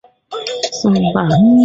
[0.31, 1.51] They introduce delay, errors and drop packets.